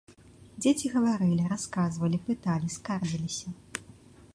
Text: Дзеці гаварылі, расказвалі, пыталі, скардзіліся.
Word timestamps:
Дзеці 0.65 0.91
гаварылі, 0.93 1.45
расказвалі, 1.53 2.17
пыталі, 2.31 2.67
скардзіліся. 2.79 3.49